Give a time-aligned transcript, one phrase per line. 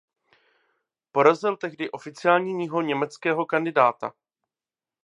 [1.11, 4.13] Porazil tehdy oficiálního německého kandidáta.